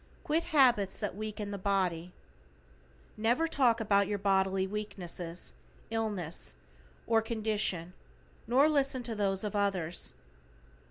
Quit 0.23 0.45
habits 0.45 0.99
that 0.99 1.15
weaken 1.15 1.51
the 1.51 1.59
body. 1.59 2.11
Never 3.17 3.47
talk 3.47 3.79
about 3.79 4.07
your 4.07 4.17
bodily 4.17 4.65
weakness, 4.65 5.53
illness, 5.91 6.55
or 7.05 7.21
condition, 7.21 7.93
nor 8.47 8.67
listen 8.67 9.03
to 9.03 9.13
those 9.13 9.43
of 9.43 9.55
others. 9.55 10.15